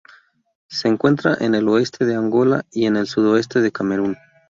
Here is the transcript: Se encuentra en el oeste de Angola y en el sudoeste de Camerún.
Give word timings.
Se 0.67 0.87
encuentra 0.87 1.37
en 1.41 1.53
el 1.53 1.69
oeste 1.69 2.05
de 2.05 2.15
Angola 2.15 2.65
y 2.71 2.87
en 2.87 2.95
el 2.95 3.05
sudoeste 3.05 3.61
de 3.61 3.71
Camerún. 3.71 4.17